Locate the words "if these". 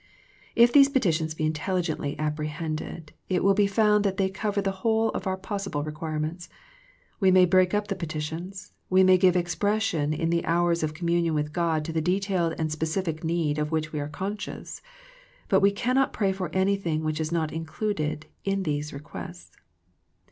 0.55-0.89